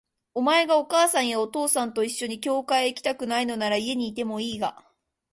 [0.33, 4.83] お前がお母さんやお父さんと一緒に教会へ行きたくないのなら、家にいてもいいが、